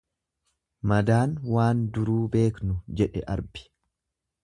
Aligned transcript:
Madaan 0.91 1.35
waan 1.57 1.85
duruu 1.99 2.19
beeknu 2.37 2.81
jedhe 3.03 3.27
arbi. 3.37 3.67